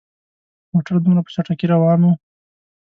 [0.71, 2.13] موټر دومره په چټکۍ روان وو.